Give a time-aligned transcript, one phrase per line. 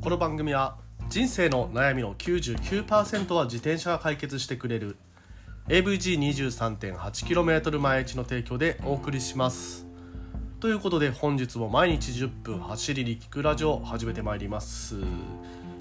[0.00, 0.76] この番組は
[1.08, 4.96] 人生の悩みの99%は自転車が解決してくれる
[5.68, 9.88] AVG23.8km 毎日の提供でお送りします。
[10.60, 14.98] ということで本日も毎日10分走りに聞くラジオ始めてまいります。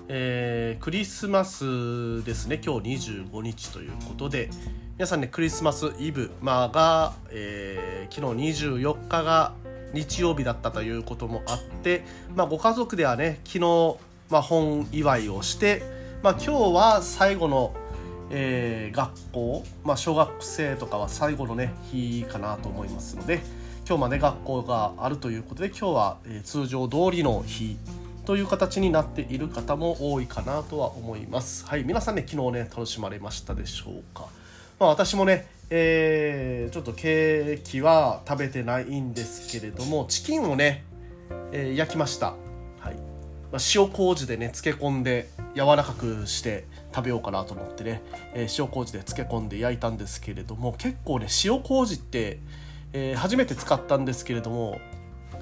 [0.07, 2.59] えー、クリスマスですね。
[2.63, 2.89] 今日
[3.29, 4.49] 25日ということで
[4.95, 9.53] 皆さんねクリスマスイブ、まあ、が、えー、昨日24日が
[9.93, 12.03] 日曜日だったということもあって、
[12.35, 13.97] まあ、ご家族ではね昨日、
[14.29, 15.83] まあ、本祝いをして、
[16.21, 17.73] まあ、今日は最後の、
[18.29, 23.41] えー、学校、まあ、小学生とかは最後のね日かなと思いますので
[23.87, 27.77] 今日まで学校があるということで今日は、えー、通常通りの日
[28.25, 31.65] という形になっている方も多いかなとは思います。
[31.65, 34.27] はい、皆さんね昨日ね楽しまれましたでしょうか？
[34.79, 40.85] まあ、私もねえー、ちょっとケーキは食べてないんですけれどもチキンをね、
[41.51, 42.35] えー、焼きました、
[43.51, 48.01] まあ、塩麹でね漬け込んで柔らかくして食べようかなと思ってね、
[48.33, 52.39] えー、塩麹で漬け込んで焼いたんですけれども結構ね塩麹って、
[52.93, 54.79] え初めて使ったんですけれども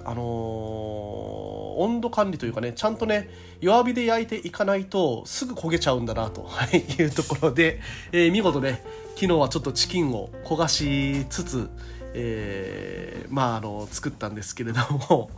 [0.03, 3.27] あのー、温度管理というかねちゃんとね
[3.59, 6.47] 弱火で焼いていかないとすぐ焦げちゃうんだなと
[6.99, 8.83] いうところで、えー、見事ね
[9.15, 11.69] 昨日はちょっとチキンを焦がしつつ、
[12.13, 15.31] えー、まああの作ったんですけれども。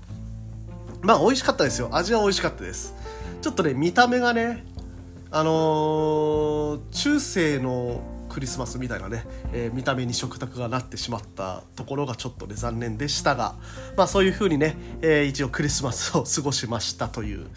[1.01, 1.89] まあ美味しかったですよ。
[1.91, 2.95] 味は美味しかったです。
[3.41, 4.65] ちょっとね見た目がね
[5.31, 13.55] あのー、中世のクリスマスみたいなね、えー、見た目に食卓がなってしまったところがちょっとね残念でしたが
[13.95, 17.47] まあそういう風にね、えー、一応クリスマスを過ごしましたという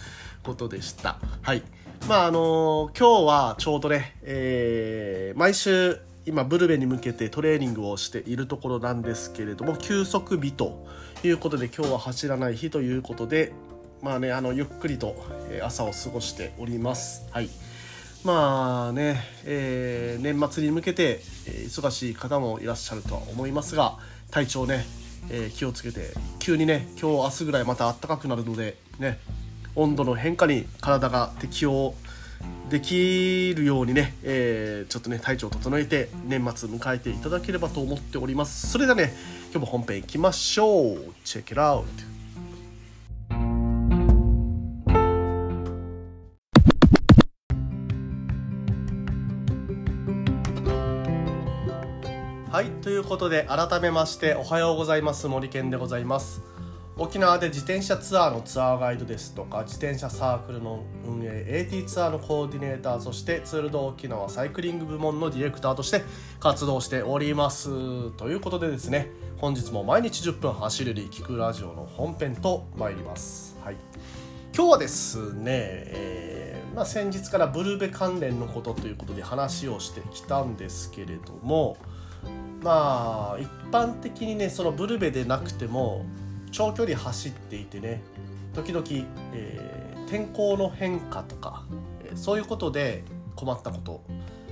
[0.42, 1.18] ことでした。
[1.42, 1.62] はい。
[2.08, 10.86] まああのー、今日はちょうどね、え、毎週今ブルベに向けてトレーニングをしているところなんですけれども休息日と
[11.24, 13.52] いうことで今日は走らない日ということで
[14.02, 15.14] まあねあのゆっくりと
[15.62, 17.26] 朝を過ごしております。
[17.30, 17.50] はい。
[18.22, 23.96] まあね、えー、年末に向けて、えー、忙しい方もいらっしゃるとは思いますが
[24.30, 24.84] 体調ね、
[25.30, 29.18] えー、気をつけて急にね今日明日ぐらいまた暖かくなるのでね
[29.74, 31.94] 温度の変化に体が適応
[32.68, 38.68] できるようにね、えー、ちょっとね体調を整えて年末迎えていただければと思っております。
[38.68, 39.14] それではね
[39.52, 41.12] 今日も本編いきましょう。
[41.24, 41.84] チェック it out
[52.48, 55.26] はいということで改めましておはようございます。
[55.26, 56.42] 森健でございます。
[56.96, 66.02] 沖縄で自転車ツアーのツアーガイドですとか自転車サークルの運営 AT ツアーのコーディネーターそしてツールド沖縄サイクリング部門のディレクターとして
[66.40, 68.10] 活動しております。
[68.12, 69.10] ということでですね
[69.40, 73.76] 本日も毎日10分走る聞くラジオの本編と参ります、はい、
[74.54, 81.78] 今日はですね、えー、まあ、先日からブルベ関連のことということで話をしてきたんですけれども
[82.62, 86.04] まあ一般的にねそのブルベでなくても
[86.52, 88.02] 長距離走っていてね
[88.52, 88.84] 時々、
[89.32, 91.64] えー、天候の変化とか、
[92.04, 93.04] えー、そういうことで
[93.36, 94.04] 困ったこと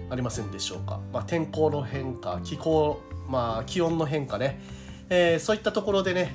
[0.09, 4.60] ありませんでしょうか、まあ、天候の変化気候、まあ、気温の変化ね、
[5.10, 6.34] えー、そういったところでね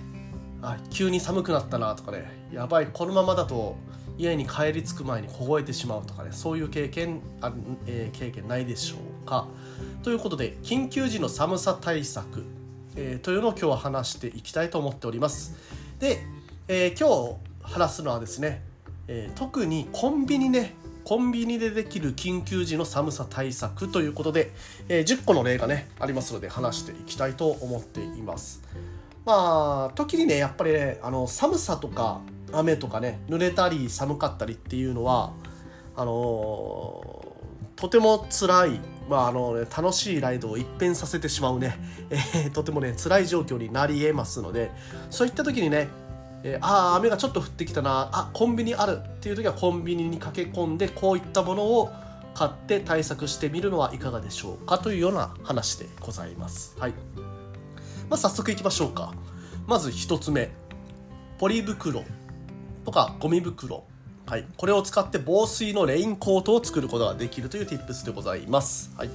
[0.61, 3.75] あ急に寒くなったなとかねやばいこのままだと
[4.17, 7.51] 家に帰り着く前に凍えてしまうとかねそういう経験あ、
[7.87, 9.47] えー、経験ないでしょうか。
[10.03, 12.45] ということで緊急時の寒さ対策、
[12.95, 15.55] えー、というのを今日は話していきたいと思っております。
[15.99, 16.23] で、
[16.67, 18.61] えー、今日話すのはですね、
[19.07, 24.52] え特にコンビニねコンビニでできる緊急時の寒さ対策ということで、
[24.88, 28.62] え10個の例がねありますので話していきたいと思っています。
[29.25, 32.22] まあ時にねやっぱりねあの寒さとか
[32.52, 35.34] 雨とかね濡れたり寒かったりっていうのは
[35.96, 41.78] あのー、とても辛い、まああのね、楽しいライドを一変させてしまうね、
[42.09, 44.72] えー、とてもね辛い状況になり得ますので
[45.09, 45.88] そういった時にね、
[46.43, 51.91] えー、ああ雨がちょっと降ってきたなあコンビニあるっていう時はコンビニに駆け込んでこういったものを
[52.34, 56.75] 買って対策してみるのはいかがでしょうかというような話でございます。
[56.79, 56.93] はい。
[58.09, 59.13] まあ、早速いきましょうか。
[59.67, 60.51] まず1つ目。
[61.37, 62.03] ポリ袋
[62.85, 63.84] とかゴミ袋、
[64.25, 68.91] はい、これを使って防水のレインコートを作ることができるという tips でございます。
[68.97, 69.09] はい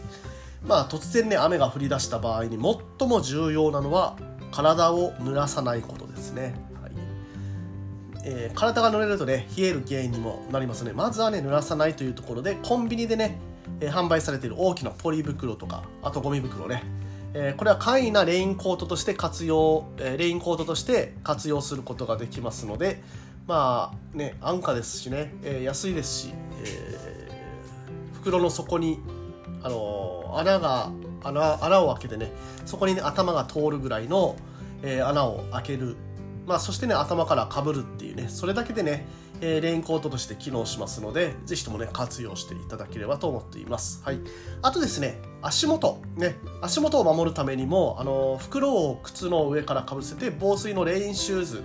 [0.66, 2.58] まあ、突然ね雨が降り出した場合に
[2.98, 4.16] 最も重要なのは
[4.50, 6.54] 体を濡らさないことですね。
[8.24, 10.92] えー、体が濡れるとね冷える原因にもなりますね。
[10.92, 13.38] まずはね濡らさないというところでコンビニでね、
[13.80, 16.82] えー、販売されている大きなポリ袋とかあとゴミ袋ね
[17.34, 23.02] えこれは簡易なレインコートとして活用、えレインコートとして活用することができますので、
[23.46, 26.34] まあね安価ですしね、えー、安いですし、
[26.64, 29.00] えー、袋の底に
[29.62, 30.90] あの穴が
[31.22, 32.30] 穴穴を開けてね
[32.64, 34.36] そこにね頭が通るぐらいの、
[34.82, 35.96] えー、穴を開ける
[36.48, 39.06] まあそしてね頭からかぶるっていうねそれだけでね
[39.40, 44.02] えー、レインコートとして機能しますので、ぜひともね、活用していただければと思っています。
[44.04, 44.18] はい。
[44.62, 51.62] あとですね、足元、ね、足元を守るためにも、あの、袋を靴の上からかぶせて、防水のレインシューズ、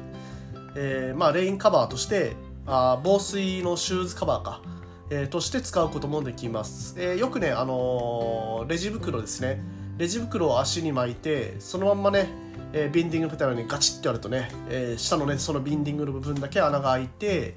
[0.75, 2.35] えー、まあ、レインカバーとして、
[2.65, 4.61] あ防水のシューズカバーか、
[5.09, 6.95] え、として使うこともできます。
[6.97, 9.61] え、よくね、あのレジ袋ですね。
[9.97, 12.27] レジ袋を足に巻いて、そのまんまね、
[12.73, 17.55] えー、ビンディングペタルにガチッとやるとね、えー、下のねそのビンディングの部分だけ穴が開いて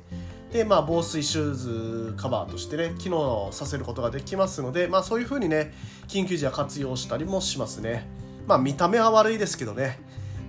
[0.53, 5.73] でまあ防水シューズカバーとしてね機能させることができますのでまあそういう風にね
[6.07, 8.07] 緊急時は活用したりもしますね。
[8.47, 9.99] まあ見た目は悪いですけどね、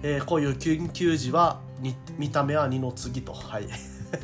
[0.04, 1.62] えー、こういう緊急時は
[2.18, 3.34] 見た目は二の次と。
[3.34, 3.68] はい。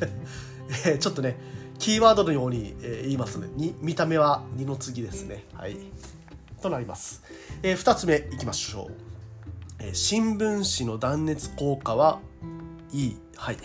[0.86, 1.38] えちょっとね
[1.80, 5.46] キーワードのように、え言いますので見た目は二の次ですね。
[5.54, 5.78] はい。
[6.64, 7.22] となります、
[7.62, 9.14] えー、2つ目いきましょう
[9.80, 12.20] え新聞紙の断熱効果は
[12.94, 13.18] いい。
[13.36, 13.58] はい。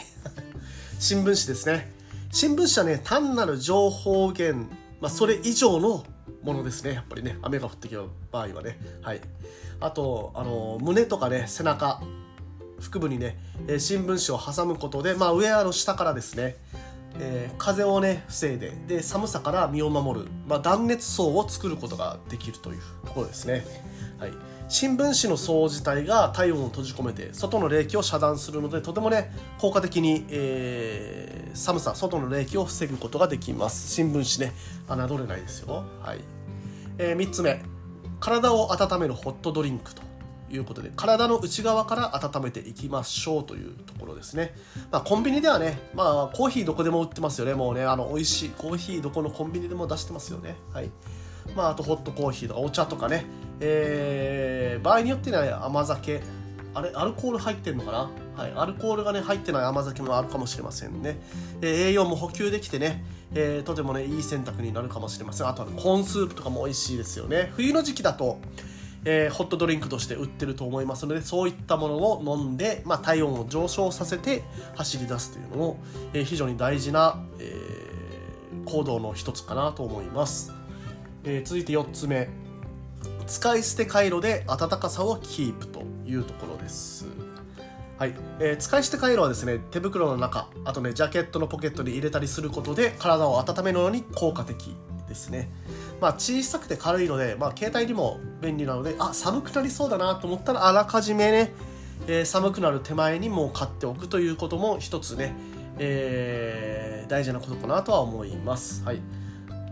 [0.98, 1.92] 新聞紙ですね。
[2.32, 4.66] 新聞紙はね、単なる情報源、
[5.00, 6.04] まあ、それ以上の
[6.42, 6.94] ものですね。
[6.94, 8.02] やっぱりね、雨が降ってきた
[8.32, 8.80] 場合はね。
[9.02, 9.20] はい。
[9.80, 12.02] あと、あの、胸とかね、背中、
[12.80, 16.56] 腹部にね、え新聞紙を挟むことで、まあ、ウェアの下からですね、
[17.16, 23.64] えー、風をね防いでで寒さから身を守る、まあ、断熱層を作ることができるというところですね。
[24.18, 24.32] はい、
[24.68, 33.92] 新聞紙の層自体が体温を閉じ込めて外の冷気を遮断するのでとてもね効果的に、えー、寒さ外の冷気を防ぐことができます。
[33.94, 34.56] 新聞紙ね
[34.88, 35.84] 侮れないですよ。
[36.02, 36.20] はい、
[36.98, 37.62] えー、3つ目。
[38.20, 40.07] 体を温めるホットドリンクと。
[40.50, 44.54] いうことで体の内側から温めていきましょうというところですね、
[44.90, 47.54] まあ、コンビニではね、まあ、コーヒーどこでも売ってますよね。
[47.54, 50.56] もうねあの美味しいコーヒーどこのコンビニでも出してますよね。
[50.72, 50.90] はい。
[51.56, 53.24] まあ、あとホットコーヒーとかお茶とかね、
[53.60, 56.20] えー、場合によっては甘酒。
[56.74, 58.10] あれアルコール入ってるのかな？
[58.36, 61.18] はい、アルコールがね入ってない甘酒もあるかもしれませんね、
[61.60, 63.04] えー、栄養も補給できてね、
[63.34, 65.48] えー、とてもねいい選択になるかもしれません。
[65.48, 67.50] あとは、コーンスープとかも美味しいですよね。
[67.56, 68.38] 冬の時期だと
[69.04, 74.42] えー、ホットドリンクとして売ってると思いますのでそういったものを飲んで、まあ、体温を上昇させて
[74.76, 75.80] 走り出すというのも、
[76.12, 80.52] えー、非常に大事な、えー、行動の一つかなと思います。
[81.24, 82.28] えー、続いて4つ目。
[83.26, 87.06] 使い捨て回路で暖かさをキープというところです。
[87.98, 94.76] はい、えー、使い捨て回路はですね手袋の中あとねジャケットのポケットに入れたりすることで体を温めるのに効果的
[95.08, 95.50] ですね。
[96.00, 101.52] まあ小さくて軽いので、まあ、携帯にも便利なのであ寒くなりそうだなと思ったらあらかじめね、
[102.06, 105.34] えー、寒くなる手前にもう買っておくということも一つね、
[105.78, 109.00] えー、大事なことかなとは思いますはい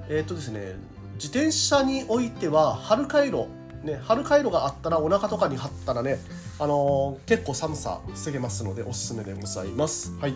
[0.09, 0.77] えっ、とですね
[1.15, 3.49] 自転車においては春回路
[3.87, 6.19] ね、春回路があったらお腹とかに貼ったらね、
[6.59, 10.13] あのー、結構寒さ防げますのでおすすめでございます。
[10.19, 10.35] はい。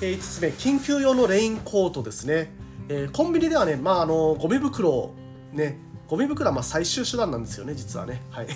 [0.00, 2.52] えー、5つ目、緊急用のレインコートですね。
[2.88, 5.12] えー、コンビニではね、まあ、あの、ゴミ袋、
[5.52, 5.78] ね、
[6.08, 8.22] ゴミ袋はま最終手段なんですよね、実はね。
[8.30, 8.46] はい。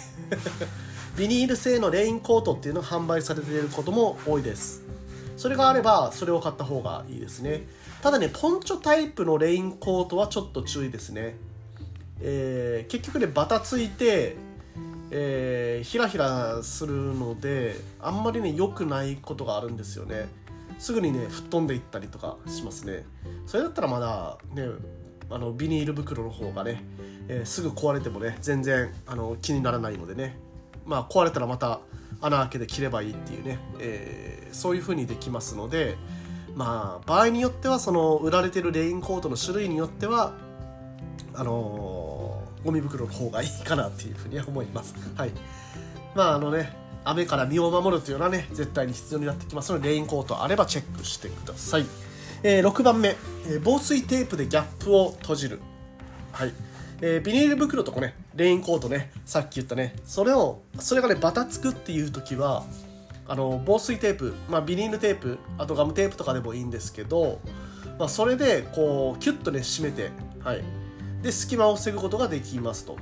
[1.19, 4.83] ビニール製のレインコートっていうのが販売されていることも多いです。
[5.37, 7.67] それがあれば、それを買った方がいいですね。
[8.03, 11.37] ただね、ポンチョタイプのレインコートはちょっと注意ですね。
[12.21, 14.37] えー、結局ねバタついて、
[15.11, 20.29] えー、ひらひらするのであんまりね良くないことがあるんですよね
[20.81, 23.05] すぐにね吹っ飛んでいったりとかしますね
[23.47, 24.65] それだったらまだね
[25.29, 26.83] あのビニール袋の方がね、
[27.29, 30.37] えー、すぐ壊れてもね全然あの気にならないのでね
[30.87, 31.81] まあ壊れたらまた
[32.23, 35.97] 穴開けて切ればいいっていうね、えー、そういう風にできますので
[36.55, 40.33] まあ場合によってはその売られてるレインコートの種類によっては
[41.35, 44.95] あのー、ゴミ袋の方がいいかなっていうふうには思います。
[45.15, 45.31] はい。
[46.15, 46.73] まああのね、
[47.05, 51.87] 雨から身を守るというのはね、絶対に必要になってきますので、レインコートあればチェックしてください。
[52.43, 53.11] えー、6番目、
[53.47, 55.61] えー、防水テープでギャップを閉じる。
[56.33, 56.53] はい。
[57.03, 62.65] えー、ビニール袋とかね、レインコートね、さっき言ったね、それを、それがね、バタつくっていう時は、
[63.27, 67.41] あの、防水テープ、まあ、ビニールテープ、あとガムテープとかでもいいんですけど、
[67.99, 70.11] まあ、それで、こう、キュッとね、締めて、
[70.43, 70.63] はい。
[71.23, 72.97] で隙間を防ぐことができますと。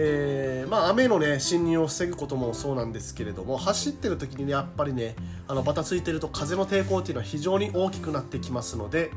[0.00, 5.16] えー、まあ、雨の、ね、侵入を防ぐこともそうなんですけれども走ってる時に、ね、やっぱりね
[5.48, 9.10] あのバタついてると風の抵抗っていうのは非常に大きくなってきますので、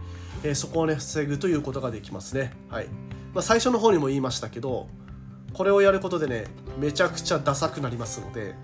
[0.44, 2.88] えー、そこを、ね、防ぐということができますね、はい。
[3.36, 4.88] まあ、最初の方にも言いましたけど
[5.54, 6.46] これをやることでね
[6.80, 8.56] めちゃくちゃダサくなりますので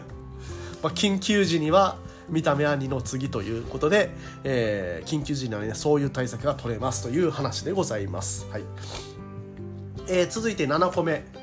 [0.82, 1.96] ま緊急時には
[2.28, 4.10] 見た目は2の次ということで、
[4.44, 8.64] えー、緊急時にはねそういう対策が取れますという話でございます、はい。
[10.08, 11.37] えー、続いて7個目。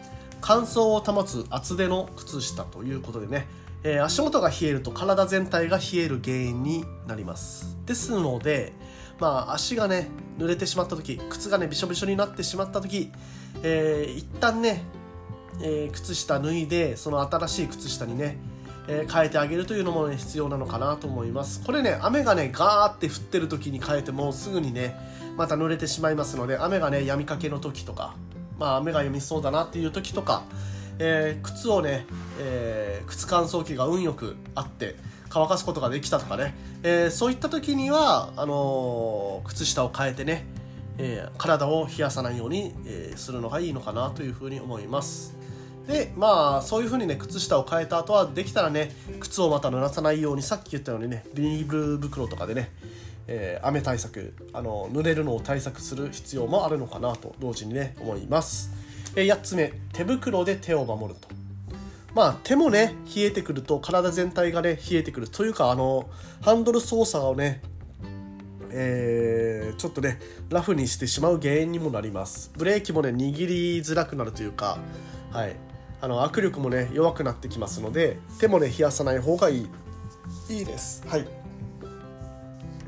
[0.48, 3.48] 乾燥を保つ厚手の靴下ということでね、
[3.84, 7.76] えー、足元が冷えると体全体が冷える原因になります。
[7.88, 8.74] ですので
[9.20, 13.12] まあ足がね濡れてしまった時靴がねびしょびしょになってしまった時、
[13.64, 14.84] えー、一旦ね、
[15.64, 18.38] えー、靴下脱いでその新しい靴下にね
[18.88, 21.64] えー、変えてあげるというのも、ね、必要なのかなと思います。
[21.66, 24.96] これね雨がねガーって降ってる時に変えてもすぐにね
[25.38, 28.14] また濡れてしまいますので雨がね止みかけの時とか
[28.58, 30.44] まあ雨が止みそうだなっていう時とか、
[31.00, 32.06] えー、靴をね、
[32.40, 34.96] えー、靴乾燥機が運よくあって
[35.30, 40.46] 乾かすことができたとかね、えそういった時にはあの靴下を変えてね
[40.98, 45.36] え、体を冷やさないように、え、するのがいいのかなというふうに思います。
[45.88, 52.72] でまあそういう風にね靴下を変えた後はできたらね靴をまた濡らさないようにさっき言ったようにねビニール袋とかでね、
[53.28, 58.72] えー、雨対策あの濡れるのを対策する必要もあるのかなと同時にね思います、
[59.16, 61.28] えー、8つ目手袋で手を守ると。
[62.14, 66.10] まあ手もね冷えてくると体全体がね冷えてくるというかあの
[66.42, 67.62] ハンドル操作をね
[68.78, 72.52] えー、ちょっとねラフにしてしまう原因にもなります。
[72.58, 74.80] ブレーキもね握りづらくなるというか
[75.32, 75.56] はい。
[76.02, 79.68] あの握力もね弱くなってきますので手もね冷やさない方がいい。
[80.50, 81.04] いいです。
[81.08, 81.45] はい。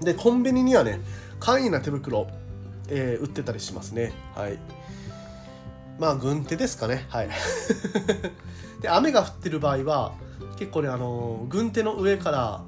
[0.02, 1.00] でコンビニにはね
[1.40, 2.28] 簡易な手袋、
[2.90, 4.14] えー、売ってたりしますね。
[4.36, 4.60] はい。
[6.00, 7.06] まあ軍手ですかね。
[7.10, 7.30] はい。
[8.82, 10.14] で雨が降ってる場合は
[10.58, 12.64] 結構ねあの軍手の上から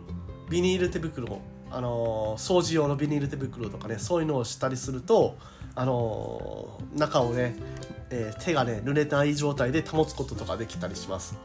[0.50, 1.39] ビニール手袋
[1.71, 5.36] あの掃除用のビニール手袋とかねそういうのをしたりすると
[5.75, 7.55] あの中をね
[8.12, 11.36] えー、手がね濡れない状態で保つこととかできたりします。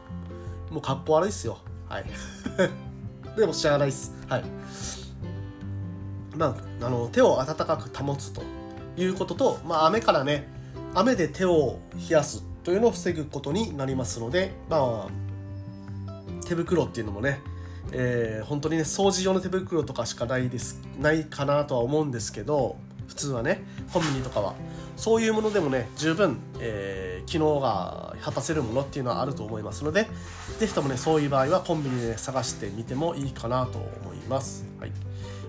[0.71, 1.59] もうかっこ悪いっすよ。
[1.87, 2.05] はい。
[3.37, 4.13] でもしゃあないっす。
[4.27, 4.43] はい。
[6.35, 8.41] まああの手を温かく保つと
[8.97, 10.47] いうことと、まあ、雨からね
[10.93, 15.09] 雨で手を冷やすというのを防ぐことになりますので、まあ、
[16.47, 17.41] 手袋っていうのもね、
[17.91, 22.77] えー、本当にね掃除用の手袋とかしかないですないかなとは思うんですけど
[23.07, 23.63] 普通はね
[23.93, 24.55] コンビニとかは
[24.95, 30.07] そういうものでもね十分、えー、機能が果たせるものっていうのはあると思いますので
[30.57, 34.91] 是非ともねそういう場合はコンビニで、ね、探してみてもいいかなと思います、はい。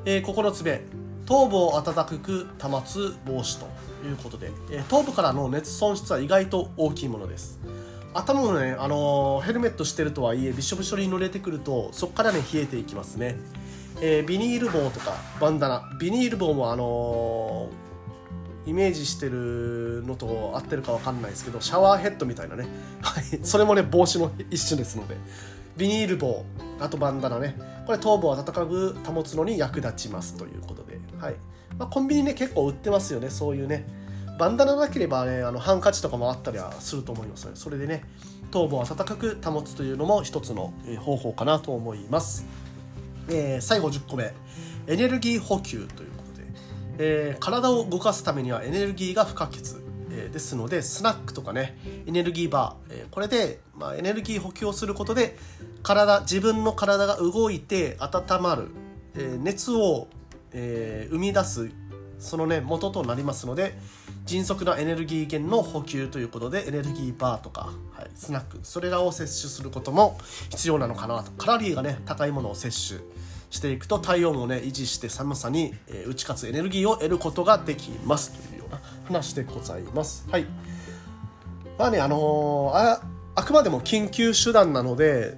[0.06, 0.82] えー、9つ目
[1.26, 3.66] 頭部を温かく保つ防止と
[4.06, 7.58] いうことで、えー、頭部からの熱損失は意外と大きいものです。
[8.14, 13.36] 頭もね、あのー、ヘルメットしてるとはいえびしょびしょに濡れてくるとそこからね冷えていきますね。
[14.00, 15.90] えー、ビニール棒とかバンダナ。
[15.98, 17.68] ビニール棒もあの、
[18.64, 22.66] イメージしてるのと合ってるか分かんないですけどシャワーヘッドみたいなね、
[23.42, 25.16] それもね帽子の一種ですので。
[25.76, 26.44] ビニール棒
[26.80, 27.56] あとバンダナね。
[27.86, 31.36] これ頭部を温かく保つのに役立ちますということで、はい。
[31.78, 33.30] まあ、コンビニね結構売ってますよね。
[33.30, 33.86] そういうね。
[34.38, 38.04] バンダナなければねあのハンカチとかもあったりはすると思いますのでそれでね
[38.50, 42.46] 頭部を温かく保つというのも一つの方法かなと思います。
[43.28, 44.32] えー、最後10個目
[44.86, 46.46] エネルギー補給ということで、
[46.98, 49.58] えー、体を動かすためにはエネルギーが不可欠、
[50.10, 55.36] えー、ですのでスナックとかねエネルギーバー、えこれで、まあ、エネルギー補給をすることで
[55.82, 58.68] 体自分の体が動いて温まる、
[59.14, 60.08] え熱を、
[60.52, 61.70] え生み出す
[62.18, 63.76] そのね元となりますので
[64.24, 70.18] 迅速なエネルギー源の補給ということでエネルギーバーとか、はい、スナックそれらを摂取することも
[70.50, 71.30] 必要なのかなと。
[71.32, 73.00] カロリーがね高いものを摂取
[73.50, 78.32] していくと体温をね維持して寒さに、えー、打ち勝つエネルギーを得ることができます。
[78.32, 78.55] という
[79.06, 80.26] 話でございます。
[80.30, 80.46] はい。
[81.78, 83.02] まあねあのー、あ
[83.34, 85.36] あくまでも緊急手段なので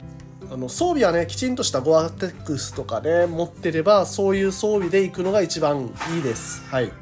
[0.51, 6.65] あの装備はねきちんとしたゴアテックスとかで、ね、持ってればそういう装備で行くのが一番いいです。
[6.71, 6.93] はい。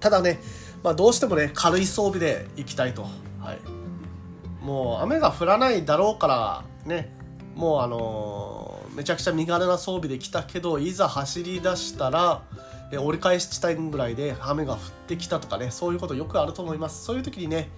[0.00, 0.40] ただね、
[0.82, 7.14] まあ、どうしてもね軽い装備で行きたいと、はい、もう雨が降らないだろうからね
[7.54, 12.42] もうあのー、めちゃくちゃ身軽な装備で来たけどいざ走り出したら
[12.96, 17.04] 折り返し地点ぐらいで雨が降ってきたとかねそういうことよくあると思います。
[17.04, 17.68] そういう時にね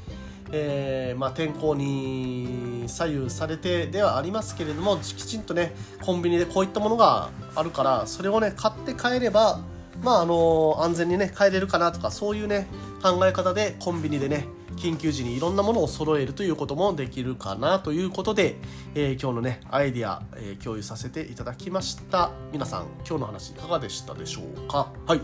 [0.53, 9.61] えー、まあ、天候に左右されてではありますけれどもきちんとねコンビニでこういったものがあるからそれをね買って帰れば
[10.03, 12.67] まああの安全にね帰れるかなとかそういうね
[13.03, 14.47] 考え方でコンビニでね
[14.81, 18.57] 緊急時にいろんなものを揃えるということもできるかなということで、
[18.95, 22.31] えー、今日のねアイディア、えー、共有させていただきました。
[22.53, 24.91] 皆さん今日の話いかがでしたでしょうか？
[25.07, 25.21] はい。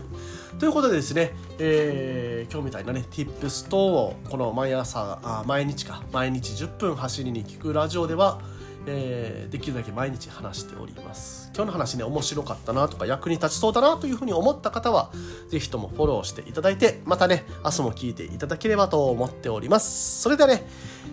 [0.59, 8.39] ということでですね、えー、今日みたいなね Tips 等をこの毎朝あ毎日か毎日10分走りに聞くラジオでは
[8.87, 11.51] えー、できるだけ毎日話しております。
[11.53, 15.11] 今日の話ね面白かったなとか役に立ちそうだなというふうに思った方は
[15.49, 20.21] 是非ともフォローしていただいてまたね明日も聞いていただければと思っております。
[20.21, 20.65] それではね、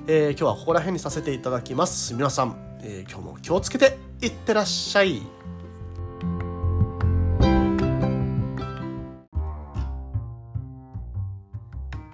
[0.06, 2.14] えー、今日はここら辺にさせていただきます。
[2.14, 5.22] 皆さん、えー、今日も気をつけていってらっしゃい。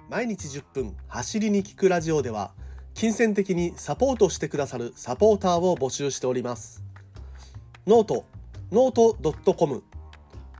[0.09, 2.51] 毎日10分走りに聞くラジオでは
[2.93, 6.83] 金銭的にサポートしてくださるサポーターを募集しております。
[7.87, 9.83] note、note.com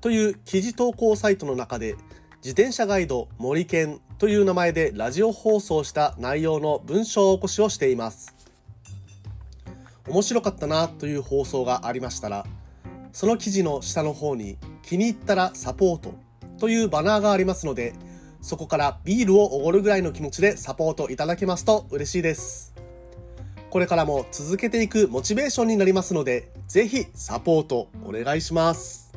[0.02, 1.96] という記事投稿サイトの中で
[2.38, 8.36] 自転車ガイド森健という名前でラジオ放送した内容の文章起こしをしています。
[10.08, 12.46] 面白かったなという放送がありましたら、
[13.14, 16.16] その記事の下の方に気に入ったらサポート
[16.60, 17.94] というバナーがありますので、
[18.42, 22.74] そこからビールをおごるぐらいの気持ちでサポートいただけますと嬉しいです。
[23.70, 29.11] これからも続けていくモチベーションになりますので、ぜひサポートお願いします。